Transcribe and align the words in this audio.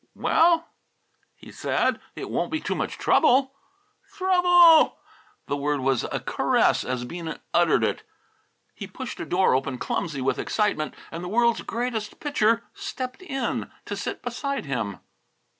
"Well," 0.15 0.67
he 1.35 1.51
said, 1.51 1.97
"if 2.15 2.23
it 2.23 2.29
won't 2.31 2.49
be 2.51 2.59
too 2.59 2.73
much 2.73 2.97
trouble?" 2.97 3.53
"Trouble!" 4.15 4.97
The 5.45 5.55
word 5.55 5.81
was 5.81 6.05
a 6.11 6.19
caress 6.19 6.83
as 6.83 7.05
Bean 7.05 7.37
uttered 7.53 7.83
it. 7.83 8.01
He 8.73 8.87
pushed 8.87 9.19
a 9.19 9.25
door 9.27 9.53
open, 9.53 9.77
clumsy 9.77 10.19
with 10.19 10.39
excitement, 10.39 10.95
and 11.11 11.23
the 11.23 11.27
World's 11.29 11.61
Greatest 11.61 12.19
Pitcher 12.19 12.63
stepped 12.73 13.21
in 13.21 13.69
to 13.85 13.95
sit 13.95 14.23
beside 14.23 14.65
him. 14.65 14.99